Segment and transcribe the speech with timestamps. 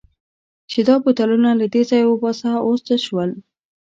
[0.71, 3.31] چې دا بوتلونه له دې ځایه وباسه، اوس څه شول؟